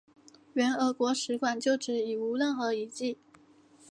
[0.53, 3.19] 原俄国使馆旧址已无任何遗迹。